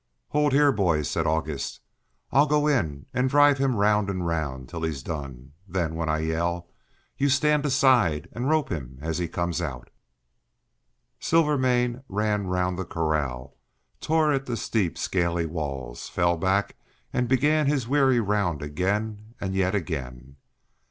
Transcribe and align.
"Hold 0.29 0.51
here, 0.51 0.71
boys," 0.71 1.07
said 1.11 1.27
August. 1.27 1.79
"I'll 2.31 2.47
go 2.47 2.65
in 2.65 3.05
and 3.13 3.29
drive 3.29 3.59
him 3.59 3.75
round 3.75 4.09
and 4.09 4.25
round 4.25 4.67
till 4.67 4.81
he's 4.81 5.03
done, 5.03 5.51
then, 5.67 5.93
when 5.93 6.09
I 6.09 6.17
yell, 6.21 6.67
you 7.19 7.29
stand 7.29 7.67
aside 7.67 8.27
and 8.31 8.49
rope 8.49 8.69
him 8.69 8.97
as 8.99 9.19
he 9.19 9.27
comes 9.27 9.61
out." 9.61 9.91
Silvermane 11.19 12.01
ran 12.09 12.47
round 12.47 12.79
the 12.79 12.83
corral, 12.83 13.55
tore 13.99 14.33
at 14.33 14.47
the 14.47 14.57
steep 14.57 14.97
scaly 14.97 15.45
walls, 15.45 16.09
fell 16.09 16.35
back 16.35 16.77
and 17.13 17.27
began 17.29 17.67
his 17.67 17.87
weary 17.87 18.19
round 18.19 18.63
again 18.63 19.35
and 19.39 19.53
yet 19.53 19.75
again. 19.75 20.35